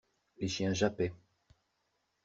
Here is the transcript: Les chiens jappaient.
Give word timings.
Les 0.39 0.47
chiens 0.47 0.73
jappaient. 0.73 1.13